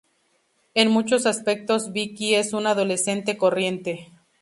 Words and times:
En 0.73 0.89
muchos 0.89 1.27
aspectos, 1.27 1.91
Vicki 1.93 2.33
es 2.33 2.53
una 2.53 2.71
adolescente 2.71 3.37
corriente. 3.37 4.09